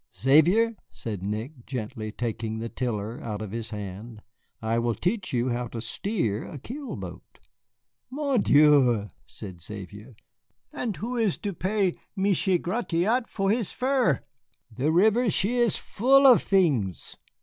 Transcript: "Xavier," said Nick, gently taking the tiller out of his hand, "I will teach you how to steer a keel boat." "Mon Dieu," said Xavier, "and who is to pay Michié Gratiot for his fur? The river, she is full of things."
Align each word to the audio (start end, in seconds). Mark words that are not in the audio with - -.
"Xavier," 0.19 0.75
said 0.89 1.21
Nick, 1.21 1.67
gently 1.67 2.11
taking 2.11 2.57
the 2.57 2.69
tiller 2.69 3.21
out 3.21 3.39
of 3.39 3.51
his 3.51 3.69
hand, 3.69 4.23
"I 4.59 4.79
will 4.79 4.95
teach 4.95 5.31
you 5.31 5.49
how 5.49 5.67
to 5.67 5.79
steer 5.79 6.43
a 6.43 6.57
keel 6.57 6.95
boat." 6.95 7.37
"Mon 8.09 8.41
Dieu," 8.41 9.09
said 9.27 9.61
Xavier, 9.61 10.15
"and 10.73 10.95
who 10.97 11.17
is 11.17 11.37
to 11.37 11.53
pay 11.53 11.93
Michié 12.17 12.59
Gratiot 12.59 13.25
for 13.29 13.51
his 13.51 13.71
fur? 13.71 14.21
The 14.71 14.91
river, 14.91 15.29
she 15.29 15.57
is 15.59 15.77
full 15.77 16.25
of 16.25 16.41
things." 16.41 17.15